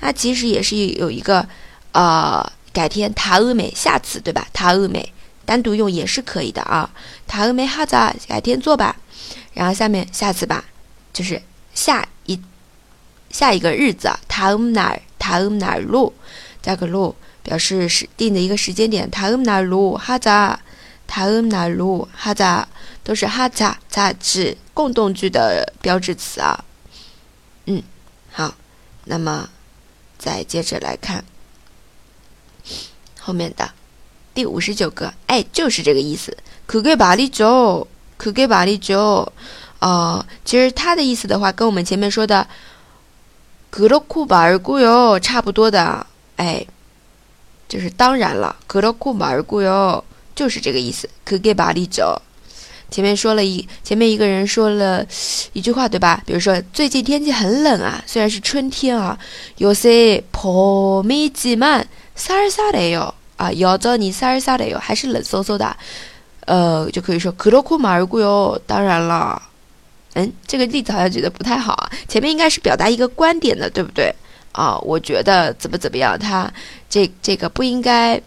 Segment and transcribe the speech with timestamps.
[0.01, 1.49] 它其实也是有一个
[1.93, 4.47] 呃改天，다음에下次对吧？
[4.53, 5.13] 다음 에。
[5.46, 6.90] 单独用也是可以的啊，
[7.28, 7.96] 塔俄梅哈子，
[8.28, 8.96] 改天做吧。
[9.54, 10.66] 然后下面下次吧，
[11.12, 11.42] 就是
[11.74, 12.40] 下一
[13.30, 16.14] 下一个日子，塔俄哪儿塔俄哪儿路，
[16.62, 19.10] 加个路表示是定的一个时间点。
[19.12, 20.30] 塔俄哪儿路哈子，
[21.08, 22.44] 塔俄哪儿路哈子，
[23.04, 26.64] 都是哈子在指共动句的标志词啊。
[27.66, 27.84] 嗯，
[28.32, 28.56] 好，
[29.06, 29.50] 那么
[30.18, 31.24] 再接着来看
[33.20, 33.72] 后面的。
[34.34, 36.36] 第五十九个，哎，就是这个意思。
[36.66, 37.86] 可给巴里就，
[38.18, 39.32] 可给巴里就，
[39.80, 42.48] 呃，其实它的意思的话，跟我们前面说的
[43.70, 46.08] “格罗库巴尔古哟”差不多的，
[46.38, 46.66] 哎，
[47.68, 51.08] 就是当然了，“格罗库巴尔古哟”就是这个意思。
[51.24, 52.20] 可给巴里就，
[52.90, 55.06] 前面说了一，前面一个人说了
[55.52, 56.24] 一句话，对吧？
[56.26, 59.20] 比如说最近天气很冷啊，虽然是春天啊，
[59.58, 61.86] 有些破米지만
[62.18, 63.14] 쌀쌀해 요。
[63.44, 65.76] 啊，摇着你撒儿撒的哟，还是冷飕飕的，
[66.46, 68.58] 呃，就可以说可罗库马尔古哟。
[68.66, 69.42] 当然了，
[70.14, 71.92] 嗯，这个例子好像觉得不太好啊。
[72.08, 74.14] 前面应该是表达一个观点的，对不对？
[74.54, 76.50] 啊，我觉得怎么怎么样，他
[76.90, 78.22] 这这个不应该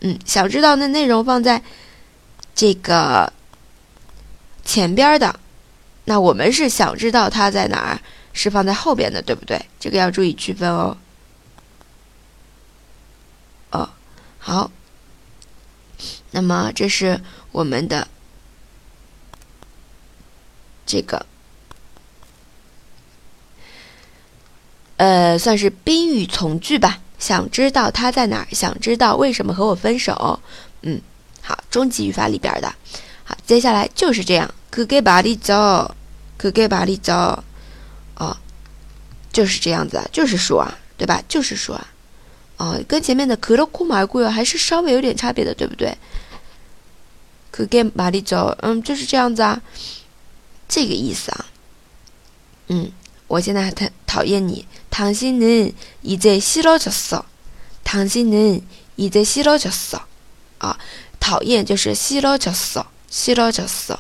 [0.01, 1.63] 嗯，想知道那内容放在
[2.55, 3.33] 这个
[4.65, 5.39] 前边的，
[6.07, 8.01] 那我们是想知道他在哪儿，
[8.33, 9.61] 是放在后边的，对不对？
[9.79, 10.97] 这个要注意区分哦。
[13.73, 13.91] 哦，
[14.39, 14.71] 好，
[16.31, 17.21] 那么这是
[17.53, 18.09] 我们的。
[20.90, 21.24] 这个，
[24.98, 27.00] 呃，算是宾语从句吧。
[27.20, 28.48] 想知道他在哪儿？
[28.52, 30.40] 想知道为什么和我分手？
[30.82, 31.00] 嗯，
[31.44, 32.74] 好，中级语法里边的。
[33.24, 34.52] 好，接下来就是这样。
[34.72, 35.94] 可给巴里走，
[36.38, 37.44] 可给巴里走。
[38.16, 38.36] 哦，
[39.32, 41.22] 就是这样子啊，就是说啊，对吧？
[41.28, 41.88] 就是说啊，
[42.58, 45.96] 哦，跟前面的可了库马古哟还是稍微有点差别的，对不对？
[47.52, 49.62] 可给巴里走，嗯，就是这样子啊。
[50.69, 51.45] 这个意思啊，
[52.69, 52.93] 嗯，
[53.27, 53.75] 我现在很
[54.07, 54.65] 讨厌你。
[54.91, 57.25] 당신은이제싫어졌 어。
[57.85, 60.01] 당신은이제싫어졌 어。
[60.59, 60.79] 啊，
[61.21, 63.99] 讨厌就是싫어졌 어， 싫어졌 어。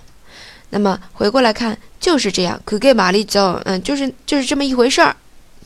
[0.70, 2.60] 那么回过来看，就是这样。
[2.64, 5.16] 그게말이 죠， 嗯，就是就是这么一回事儿。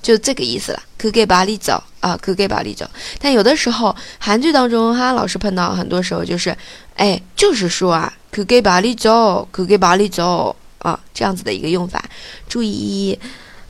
[0.01, 2.89] 就这个意思了，可给巴里走啊，可给巴里走。
[3.19, 6.57] 但有的时候韩剧当中哈，老是碰到很多时候就是，
[6.95, 12.05] 哎，就是说啊，可给巴里走，可给巴里走 啊，这样子的一个用法。
[12.49, 13.19] 注意，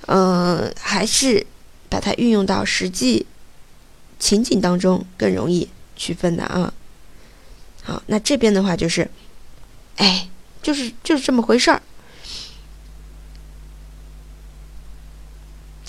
[0.07, 1.47] 嗯，还是
[1.89, 3.27] 把它运用到实际
[4.19, 6.73] 情景当中更容易区分的啊。
[7.83, 9.11] 好，那这边的话就是，
[9.97, 10.29] 哎，
[10.63, 11.83] 就是就是这么回事儿。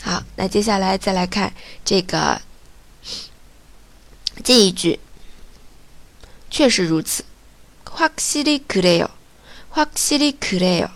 [0.01, 1.53] 好，那接下来再来看
[1.83, 2.41] 这个
[4.43, 4.99] 近义句，
[6.49, 7.23] 确实如此。
[7.85, 9.09] 확실히그래 요，
[9.73, 10.89] 확실히그래 요，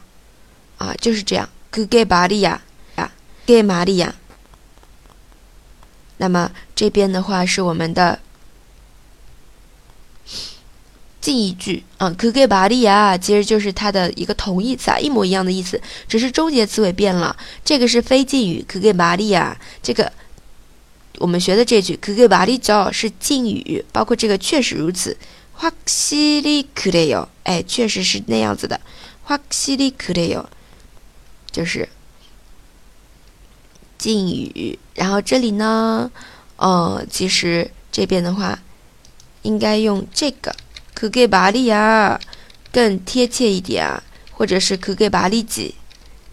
[0.77, 1.49] 啊，就是这样。
[1.71, 2.59] 그게말이 야，
[2.95, 3.11] 啊，
[3.45, 4.13] 그게말이 야。
[6.17, 8.19] 那么这边的话是我们的。
[11.19, 17.33] 近义句啊，그게말이야其实就是它的一个同义词啊，一模一样的意思，只是终结词尾变了。
[17.63, 19.55] 这个是非敬语，그게말이 야。
[19.81, 20.11] 这个
[21.19, 25.15] 我们学的这句그게말이죠是敬语，包括这个确实如此。
[25.57, 28.81] 확실히그래 요， 哎，确实是那样子的。
[29.25, 30.45] 확실히그래 요，
[31.50, 31.88] 就是
[33.96, 34.78] 敬语。
[34.94, 36.10] 然后这里呢，
[36.56, 38.58] 呃，其实这边的话
[39.42, 40.54] 应该用这个。
[40.94, 42.18] 可给巴利亚
[42.72, 44.02] 更贴切一点啊，
[44.32, 45.76] 或者是可给巴利吉，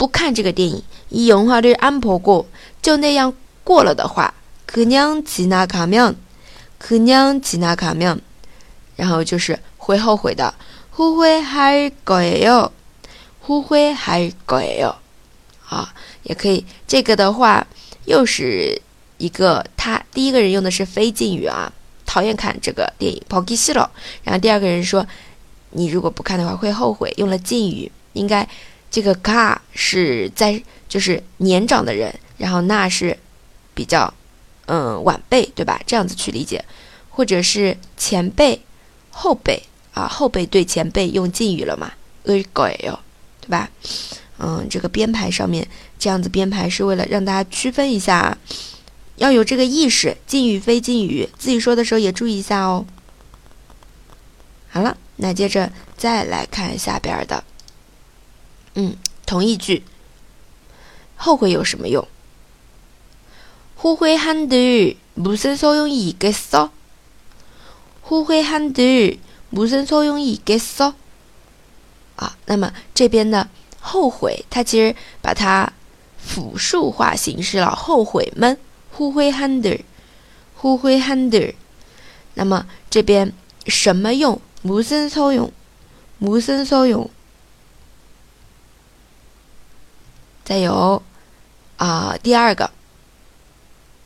[0.00, 2.46] 不看这个电影，이영화를안보고
[2.82, 3.32] 就那样
[3.64, 4.34] 过了的话，
[4.66, 6.16] 그냥지나가 면，
[6.80, 8.20] 그냥지나가 면。
[8.96, 10.54] 然后就是会后悔的，
[10.94, 12.70] 후회할거예 요，
[13.46, 14.94] 후회할거예 요，
[15.68, 16.64] 啊，也可以。
[16.86, 17.66] 这个的话
[18.06, 18.80] 又是
[19.18, 21.72] 一个他第一个人用的是非敬语啊，
[22.04, 23.88] 讨厌看这个电影，보기싫 어。
[24.24, 25.06] 然后第二个人说，
[25.70, 27.90] 你如果不看的话会后悔，用了敬语。
[28.16, 28.48] 应该
[28.91, 33.17] 这个 ka 是在就是年长的人，然后那是
[33.73, 34.13] 比较
[34.65, 35.81] 嗯晚辈对吧？
[35.87, 36.63] 这样子去理解，
[37.09, 38.61] 或者是前辈
[39.09, 41.93] 后辈啊，后辈对前辈用敬语了嘛？
[42.23, 42.43] 对
[43.49, 43.69] 吧？
[44.37, 45.67] 嗯，这个编排上面
[45.97, 48.37] 这样子编排是为了让大家区分一下啊，
[49.15, 52.85] 要有这个意识，敬语非敬语，自己说的时候也注意一下哦。
[54.69, 57.43] 好了，那接着再来看下边的。
[58.74, 59.82] 嗯，同义句，
[61.16, 62.06] 后悔有什么用？
[63.80, 66.70] 후회한들무슨소용이있겠 어？
[68.08, 70.94] 후회한들무슨소용이있겠어
[72.16, 73.48] 啊，那么这边的
[73.80, 75.72] 后悔，它其实把它
[76.18, 77.76] 复数化形式了。
[77.76, 78.56] 后悔们，
[78.96, 79.80] 후회한 들，
[80.60, 81.54] 후회한 들。
[82.34, 83.32] 那么这边
[83.66, 84.40] 什么用？
[84.62, 85.50] 무슨소 용，
[86.18, 87.10] 무슨소 용。
[90.44, 91.02] 再有
[91.76, 92.70] 啊，第二个，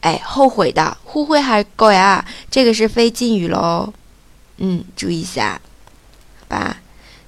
[0.00, 0.96] 哎后悔的。
[1.06, 3.92] 후회할거 야， 这个是非敬语喽。
[4.56, 5.60] 嗯，注意一下，
[6.40, 6.78] 好吧？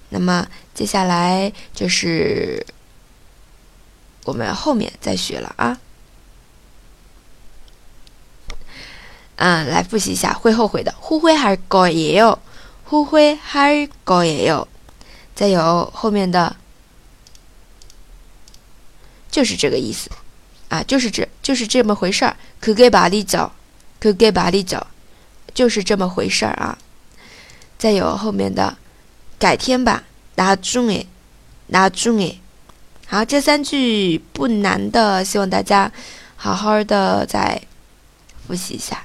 [0.09, 2.65] 那么 接下来就是
[4.25, 5.79] 我们后面再学了啊。
[9.37, 10.95] 嗯，来复习一下，会后悔的。
[11.01, 12.39] 후회할거예 요，
[12.89, 14.67] 후회할거예 요。
[15.35, 16.57] 再有后面的，
[19.31, 20.11] 就是这个意思
[20.69, 22.37] 啊，就是这就是这么回事儿。
[22.61, 23.53] 그게말이 죠，
[23.99, 24.83] 그게말이 죠，
[25.55, 26.77] 就是这么回事儿啊。
[27.79, 28.77] 再有后面的，
[29.39, 30.05] 改天吧。
[30.37, 31.07] 나중 에，
[31.71, 32.37] 나중 에。
[33.07, 35.91] 好，这三句不难的，希望大家
[36.37, 37.61] 好好的再
[38.47, 39.05] 复习一下。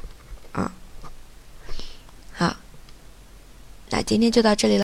[2.38, 2.56] 好，
[3.90, 4.74] 那今天就到这里了。